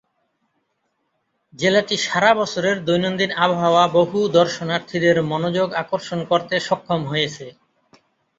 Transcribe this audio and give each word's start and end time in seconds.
জেলাটি 1.53 1.95
সারা 2.05 2.31
বছরের 2.35 2.77
দৈনন্দিন 2.85 3.31
আবহাওয়া 3.45 3.83
বহু 3.97 4.17
দর্শনার্থীদের 4.37 5.17
মনোযোগ 5.23 5.67
আকর্ষণ 5.83 6.19
করতে 6.31 6.55
সক্ষম 6.67 7.01
হয়েছে। 7.05 7.45